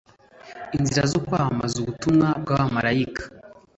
inzira 0.77 1.03
zo 1.11 1.19
kwamamaza 1.25 1.75
ubutumwa 1.81 2.27
bw'abamarayika 2.41 3.23